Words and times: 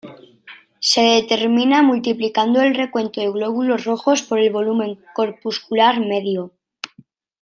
Se 0.79 1.01
determina 1.01 1.83
multiplicando 1.83 2.59
el 2.63 2.73
recuento 2.73 3.21
de 3.21 3.29
glóbulos 3.29 3.83
rojos 3.85 4.23
por 4.23 4.39
el 4.39 4.51
volumen 4.51 4.99
corpuscular 5.13 5.99
medio. 5.99 6.49